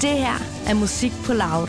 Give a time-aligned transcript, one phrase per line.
[0.00, 1.68] Det her er musik på loud.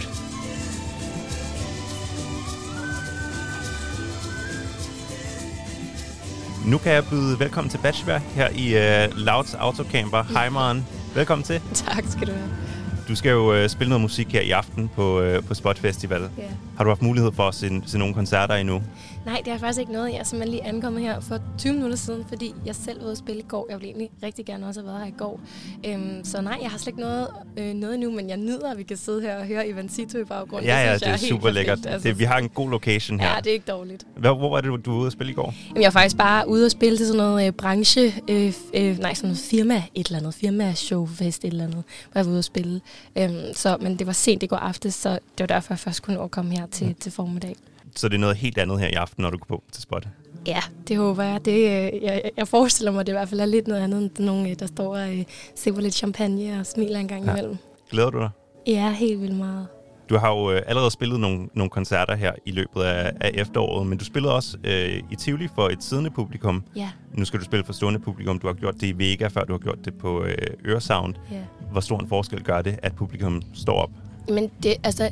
[6.65, 10.23] Nu kan jeg byde velkommen til Bachelor her i uh, Louds Autocamper.
[10.23, 10.85] Hej Maren.
[11.15, 11.61] Velkommen til.
[11.85, 12.68] Tak skal du have.
[13.09, 16.21] Du skal jo uh, spille noget musik her i aften på, uh, på Spot Festival.
[16.21, 16.43] Ja.
[16.77, 18.81] Har du haft mulighed for at se, se nogle koncerter endnu?
[19.25, 20.11] Nej, det er faktisk ikke noget.
[20.11, 23.11] Jeg er simpelthen lige ankommet her for 20 minutter siden, fordi jeg selv var ude
[23.11, 23.67] at spille i går.
[23.69, 25.39] Jeg ville egentlig rigtig gerne også have været her i går.
[25.85, 28.77] Øhm, så nej, jeg har slet ikke noget, øh, noget endnu, men jeg nyder, at
[28.77, 30.67] vi kan sidde her og høre Ivancito i baggrunden.
[30.67, 31.77] Ja, ja, synes det jeg er helt super lækkert.
[31.77, 31.93] perfekt.
[31.93, 33.29] Altså, Det, vi har en god location her.
[33.29, 34.05] Ja, det er ikke dårligt.
[34.17, 35.53] Hvor, hvor var det, du var ude at spille i går?
[35.69, 38.99] Jamen, jeg er faktisk bare ude og spille til sådan noget øh, branche, øh, øh,
[38.99, 42.31] nej, sådan noget firma, et eller andet, firma showfest, et eller andet, hvor jeg var
[42.31, 42.81] ude at spille.
[43.15, 46.01] Øhm, så, men det var sent i går aftes, så det var derfor, jeg først
[46.01, 47.55] kunne nå at komme her til, til formiddag.
[47.95, 50.07] Så det er noget helt andet her i aften, når du går på til Spot.
[50.47, 51.45] Ja, det håber jeg.
[51.45, 52.31] Det, øh, jeg.
[52.37, 54.67] Jeg forestiller mig, det i hvert fald er lidt noget andet end nogen, øh, der
[54.67, 55.23] står og øh,
[55.55, 57.31] sipper lidt champagne og smiler en gang Ja.
[57.31, 57.57] imellem.
[57.91, 58.29] Glæder du dig?
[58.67, 59.67] Ja, helt vildt meget.
[60.09, 63.87] Du har jo øh, allerede spillet nogle, nogle koncerter her i løbet af, af efteråret,
[63.87, 66.63] men du spillede også øh, i Tivoli for et siddende publikum.
[66.75, 68.39] Ja, Nu skal du spille for stående publikum.
[68.39, 70.35] Du har gjort det i Vega, før du har gjort det på øh,
[70.65, 71.15] Øresound.
[71.31, 71.37] ja.
[71.71, 73.89] Hvor stor en forskel gør det, at publikum står op?
[74.29, 75.11] Men det, altså,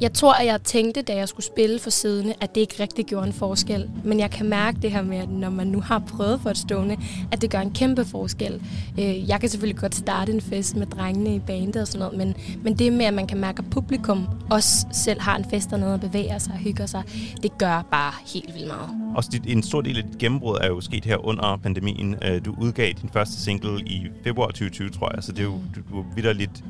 [0.00, 3.06] jeg tror, at jeg tænkte, da jeg skulle spille for siddende, at det ikke rigtig
[3.06, 3.90] gjorde en forskel.
[4.04, 6.58] Men jeg kan mærke det her med, at når man nu har prøvet for et
[6.58, 6.96] stående,
[7.32, 8.62] at det gør en kæmpe forskel.
[8.98, 12.18] Øh, jeg kan selvfølgelig godt starte en fest med drengene i bandet og sådan noget,
[12.18, 15.70] men, men det med, at man kan mærke, at publikum også selv har en fest
[15.70, 17.02] dernede og bevæger sig og hygger sig,
[17.42, 18.90] det gør bare helt vildt meget.
[19.16, 22.16] Og dit, en stor del af dit gennembrud er jo sket her under pandemien.
[22.22, 25.58] Øh, du udgav din første single i februar 2020, tror jeg, så det er jo,
[25.74, 26.64] du, du vidderligt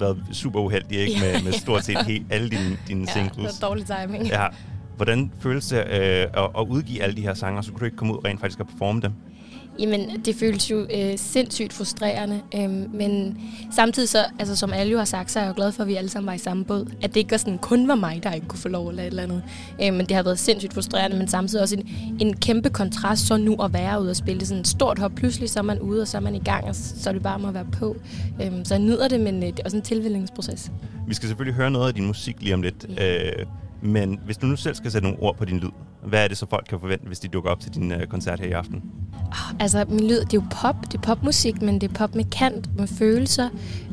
[0.00, 1.20] været super uheldig ikke?
[1.20, 3.62] Med, med stort set helt, alle dine, dine Ja, det singles.
[3.62, 4.26] var dårlig timing.
[4.26, 4.46] Ja.
[4.96, 6.28] Hvordan føles det øh, at,
[6.58, 8.66] at udgive alle de her sanger, så kunne du ikke komme ud rent faktisk og
[8.66, 9.12] performe dem?
[9.78, 13.38] Jamen, det føles jo øh, sindssygt frustrerende, øhm, men
[13.72, 15.88] samtidig så, altså som alle jo har sagt, så er jeg jo glad for, at
[15.88, 16.86] vi alle sammen var i samme båd.
[17.02, 19.06] At det ikke var sådan, kun var mig, der ikke kunne få lov eller et
[19.06, 19.42] eller andet.
[19.82, 23.36] Øh, men det har været sindssygt frustrerende, men samtidig også en, en kæmpe kontrast så
[23.36, 24.38] nu at være ude og spille.
[24.40, 25.12] Det er sådan et stort hop.
[25.16, 27.22] Pludselig så er man ude, og så er man i gang, og så er det
[27.22, 27.96] bare om at være på.
[28.42, 30.70] Øhm, så jeg nyder det, men øh, det er også en tilvælgningsproces.
[31.08, 32.86] Vi skal selvfølgelig høre noget af din musik lige om lidt.
[33.00, 33.46] Øh,
[33.84, 35.70] men hvis du nu selv skal sætte nogle ord på din lyd,
[36.02, 38.40] hvad er det så folk kan forvente, hvis de dukker op til din øh, koncert
[38.40, 38.82] her i aften?
[39.60, 42.24] Altså, min lyd, det er jo pop, det er popmusik, men det er pop med
[42.24, 43.48] kant, med følelser,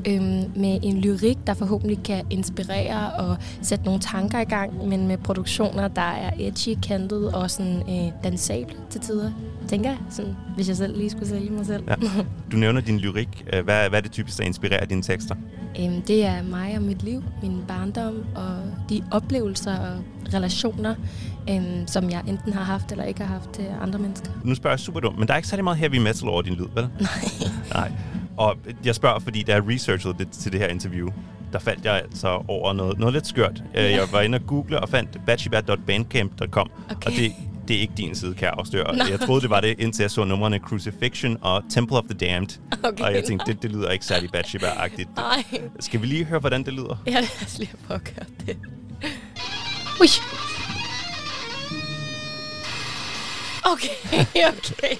[0.07, 5.07] øhm, med en lyrik, der forhåbentlig kan inspirere og sætte nogle tanker i gang, men
[5.07, 9.31] med produktioner, der er edgy, kantet og sådan øh, dansable til tider,
[9.68, 11.84] tænker jeg, sådan, hvis jeg selv lige skulle sælge mig selv.
[11.88, 11.96] Ja.
[12.52, 13.46] Du nævner din lyrik.
[13.53, 15.35] Øh, Hvad, hvad er det typisk, der inspirerer dine tekster?
[15.79, 18.55] Øhm, det er mig og mit liv, min barndom og
[18.89, 20.95] de oplevelser og relationer,
[21.49, 24.31] øhm, som jeg enten har haft eller ikke har haft til andre mennesker.
[24.43, 26.53] Nu spørger jeg super dumt, men der er ikke særlig meget heavy metal over din
[26.53, 26.83] lyd, vel?
[26.99, 27.09] Nej.
[27.73, 27.91] Nej.
[28.37, 31.09] Og jeg spørger, fordi da jeg researchede det til det her interview,
[31.53, 33.63] der faldt jeg altså over noget, noget lidt skørt.
[33.75, 33.89] Ja.
[33.91, 37.05] Jeg var inde og google og fandt batchibat.bandcamp.com, Okay.
[37.05, 37.31] og det,
[37.71, 38.95] det er ikke din side, kan jeg afsløre.
[38.95, 39.07] Nej.
[39.09, 42.49] Jeg troede, det var det, indtil jeg så numrene Crucifixion og Temple of the Damned.
[42.83, 45.09] Okay, og jeg tænkte, det, det lyder ikke særlig Bathsheba-agtigt.
[45.79, 47.03] Skal vi lige høre, hvordan det lyder?
[47.07, 48.57] Ja, lad os lige prøve at gøre det.
[50.01, 50.07] Ui.
[53.63, 53.95] Okay,
[54.51, 54.95] okay.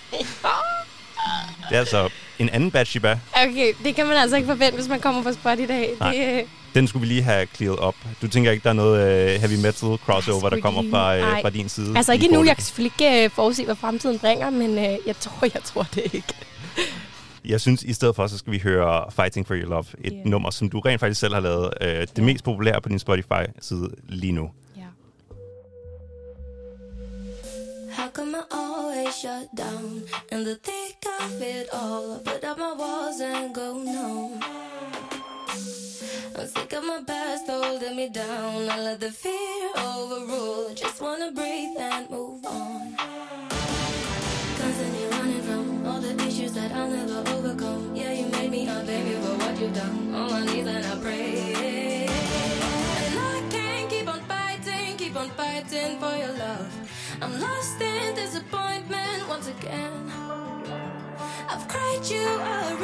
[1.70, 3.20] Det er altså en anden Bathsheba.
[3.34, 5.90] Okay, det kan man altså ikke forvente, hvis man kommer på spot i dag.
[6.00, 6.14] Nej.
[6.14, 6.44] Det, øh,
[6.76, 7.96] Den skulle vi lige have clearet op.
[8.22, 11.42] Du tænker ikke, der er noget uh, heavy metal crossover, der kommer fra, uh, Ej.
[11.42, 11.98] fra din side?
[11.98, 12.38] altså ikke endnu.
[12.38, 12.48] forløbet?
[12.50, 15.84] Jeg kan selvfølgelig ikke øh, forudse, hvad fremtiden bringer, men øh, jeg tror, jeg tror
[15.96, 16.34] det ikke.
[17.46, 19.86] Jeg synes, i stedet for, så skal vi høre Fighting for Your Love.
[20.04, 20.18] Et Ja.
[20.30, 21.74] nummer, som du rent faktisk selv har lavet.
[21.82, 24.50] Uh, det mest populære på din Spotify-side lige nu.
[24.78, 24.82] Ja.
[27.98, 29.92] How come I always shut down
[30.32, 32.06] in the thick of it all?
[32.16, 34.44] I put up my walls and go numb.
[36.42, 38.68] I'm sick of my past holding me down.
[38.68, 40.74] I let the fear overrule.
[40.74, 42.96] Just wanna breathe and move on.
[44.58, 47.96] Constantly running from all the issues that I'll never overcome.
[47.96, 50.16] Yeah, you made me a baby for what you've done.
[50.16, 52.08] On my knees and I pray.
[53.06, 56.74] And I can't keep on fighting, keep on fighting for your love.
[57.22, 60.12] I'm lost in disappointment once again.
[61.52, 62.81] I've cried you a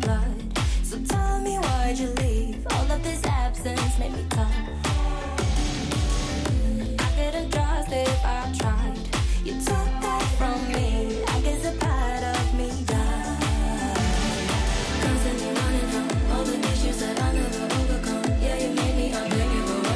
[0.00, 0.58] blood.
[0.82, 2.66] So tell me why'd you leave?
[2.70, 4.52] All of this absence made me come.
[6.98, 8.98] I couldn't trust if I tried.
[9.44, 11.22] You took that from me.
[11.34, 13.96] I guess a part of me died.
[15.02, 18.42] Constantly running from all the issues that I never overcome.
[18.42, 19.86] Yeah, you made me unbearable.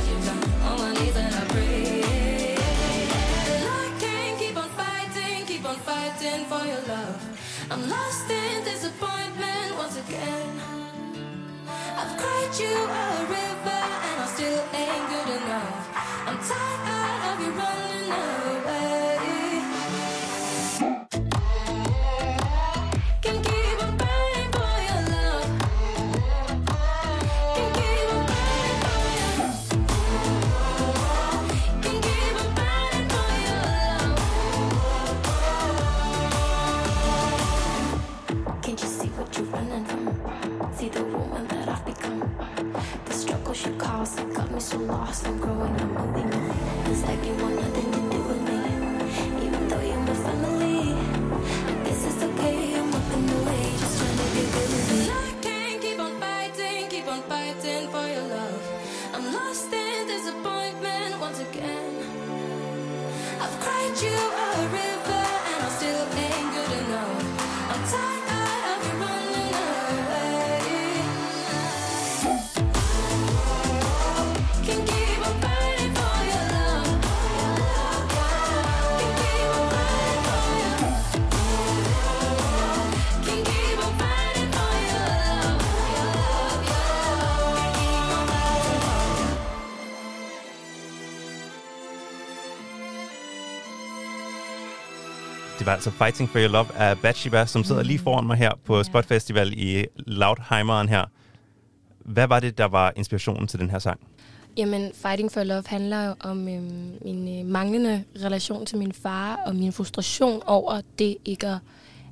[7.72, 8.09] I'm lost.
[12.58, 12.99] You
[95.60, 98.52] Det var altså Fighting for Your Love af Bathsheba, som sidder lige foran mig her
[98.64, 101.04] på Spot Festival i Loudheimeren her.
[101.98, 104.00] Hvad var det, der var inspirationen til den her sang?
[104.56, 109.40] Jamen, Fighting for Love handler jo om øhm, min øh, manglende relation til min far,
[109.46, 111.58] og min frustration over det ikke at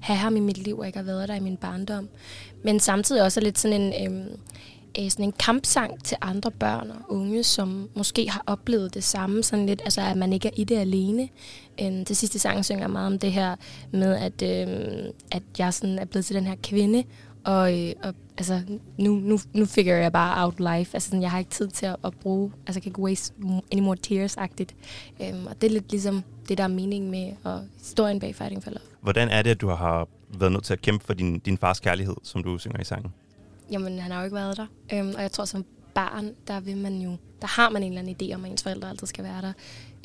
[0.00, 2.08] have ham i mit liv, og ikke at have været der i min barndom.
[2.64, 4.38] Men samtidig også lidt sådan en, øhm,
[4.98, 9.42] øh, sådan en kampsang til andre børn og unge, som måske har oplevet det samme,
[9.42, 11.28] sådan lidt, altså at man ikke er i det alene.
[11.80, 13.56] Øh, det sidste sang synger meget om det her
[13.92, 17.04] med, at, øh, at jeg sådan er blevet til den her kvinde,
[17.44, 18.60] og, øh, og altså,
[18.98, 20.94] nu, nu, nu figure jeg bare out life.
[20.94, 23.34] Altså, sådan, jeg har ikke tid til at, at bruge, altså, jeg kan ikke waste
[23.72, 24.74] any more tears-agtigt.
[25.22, 28.64] Øhm, og det er lidt ligesom det, der er meningen med og historien bag Fighting
[28.64, 28.80] for Love.
[29.00, 30.08] Hvordan er det, at du har
[30.38, 33.12] været nødt til at kæmpe for din, din fars kærlighed, som du synger i sangen?
[33.70, 34.66] Jamen, han har jo ikke været der.
[34.92, 38.00] Øhm, og jeg tror, som barn, der vil man jo, der har man en eller
[38.00, 39.52] anden idé om, at ens forældre altid skal være der.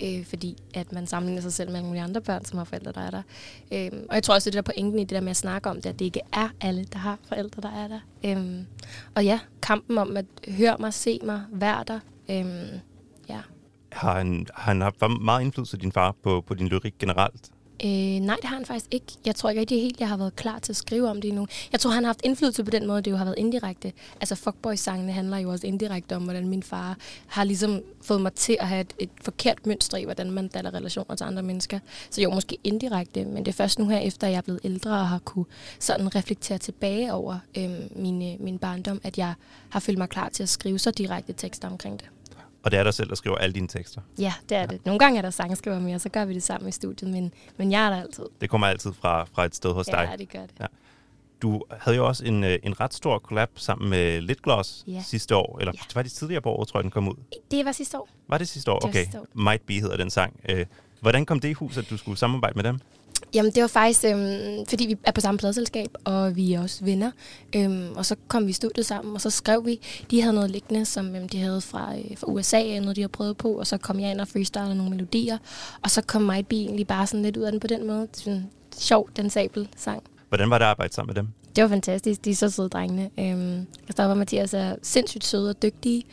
[0.03, 2.91] Øh, fordi at man sammenligner sig selv med alle mulige andre børn, som har forældre,
[2.91, 3.21] der er der.
[3.73, 5.69] Øhm, og jeg tror også, det det der pointen i det der med at snakke
[5.69, 7.99] om det, at det ikke er alle, der har forældre, der er der.
[8.25, 8.65] Øhm,
[9.15, 11.99] og ja, kampen om at høre mig, se mig, være der.
[12.29, 12.79] Øhm,
[13.29, 13.39] ja.
[13.91, 17.49] Har han, har han haft meget indflydelse, din far, på, på din lyrik generelt?
[17.85, 17.89] Øh,
[18.19, 19.05] nej, det har han faktisk ikke.
[19.25, 21.47] Jeg tror ikke rigtig helt, jeg har været klar til at skrive om det endnu.
[21.71, 23.93] Jeg tror, han har haft indflydelse på den måde, det jo har været indirekte.
[24.21, 26.97] Altså, Fuckboy-sangene handler jo også indirekte om, hvordan min far
[27.27, 30.73] har ligesom fået mig til at have et, et forkert mønster i, hvordan man danner
[30.73, 31.79] relationer til andre mennesker.
[32.09, 34.91] Så jo, måske indirekte, men det er først nu her, efter jeg er blevet ældre
[34.91, 35.45] og har kunne
[35.79, 39.33] sådan reflektere tilbage over øhm, øh, min, min barndom, at jeg
[39.69, 42.09] har følt mig klar til at skrive så direkte tekster omkring det.
[42.63, 44.01] Og det er dig selv, der skriver alle dine tekster.
[44.19, 44.65] Ja, det er ja.
[44.65, 44.85] det.
[44.85, 47.71] Nogle gange er der sangskriver mere, så gør vi det sammen i studiet, men, men
[47.71, 48.23] jeg er der altid.
[48.41, 50.07] Det kommer altid fra, fra et sted hos dig.
[50.11, 50.51] Ja, det gør det.
[50.59, 50.65] Ja.
[51.41, 55.01] Du havde jo også en, øh, en ret stor collab sammen med Litgloss Ja.
[55.05, 55.59] sidste år.
[55.59, 55.79] Eller Ja.
[55.95, 57.15] var det tidligere på året, tror jeg, den kom ud.
[57.51, 58.09] Det var sidste år.
[58.27, 58.79] Var det sidste år?
[58.79, 59.03] Det Okay.
[59.03, 59.25] sidste år.
[59.33, 60.39] Might Be hedder den sang.
[60.49, 60.65] Øh,
[60.99, 62.79] Hvordan kom det i hus, at du skulle samarbejde med dem?
[63.33, 66.85] Jamen, det var faktisk, øhm, fordi vi er på samme pladselskab, og vi er også
[66.85, 67.11] venner.
[67.55, 69.79] Øhm, og så kom vi i studiet sammen, og så skrev vi.
[70.11, 73.11] De havde noget liggende, som øhm, de havde fra, øh, fra USA, noget de havde
[73.11, 75.37] prøvet på, og så kom jeg ind og freestylede nogle melodier.
[75.83, 78.07] Og så kom Might Be egentlig bare sådan lidt ud af den på den måde.
[78.13, 80.03] Sådan sjov, dansabel sang.
[80.29, 81.27] Hvordan var det at arbejde sammen med dem?
[81.55, 82.25] Det var fantastisk.
[82.25, 83.09] De er så søde drengene.
[83.19, 86.03] Øhm, Christoffer og Mathias er sindssygt søde og dygtige,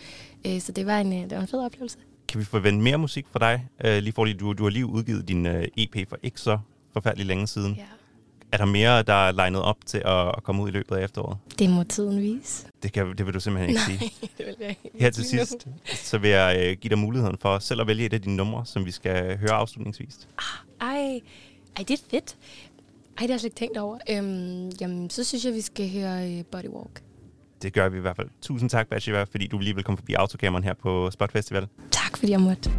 [0.47, 1.99] øh, så det var, en, øh, det var en fed oplevelse.
[2.29, 3.67] Kan vi forvente mere musik fra dig?
[3.85, 6.59] Øh, lige for lige, du, du har lige udgivet din øh, EP for så
[6.93, 7.75] forfærdelig længe siden.
[7.75, 7.83] Ja.
[8.53, 11.05] Er der mere, der er legnet op til at, at komme ud i løbet af
[11.05, 11.39] efteråret?
[11.59, 12.67] Det må tiden vise.
[12.83, 14.13] Det, kan, det vil du simpelthen ikke sige.
[14.39, 14.99] det vil jeg ikke.
[15.01, 18.13] Her til sidst, så vil jeg øh, give dig muligheden for selv at vælge et
[18.13, 20.29] af dine numre, som vi skal høre afslutningsvis.
[20.81, 21.21] Ej,
[21.77, 22.37] ej, det er fedt.
[23.21, 23.99] Ej, det har jeg slet ikke tænkt over.
[24.11, 27.03] Øhm, jamen, så synes jeg, vi skal høre uh, Body Walk.
[27.63, 28.29] Det gør vi i hvert fald.
[28.43, 31.69] Tusind tak, Bathsheba, fordi du lige vil komme forbi autocammeren her på Spot Festival.
[31.91, 32.71] Tak, fordi jeg måtte.